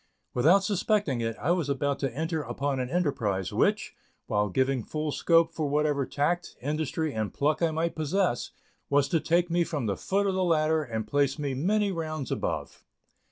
[0.33, 3.93] Without suspecting it, I was about to enter upon an enterprise, which,
[4.25, 8.49] while giving full scope for whatever tact, industry and pluck I might possess,
[8.89, 12.31] was to take me from the foot of the ladder and place me many rounds
[12.31, 12.83] above.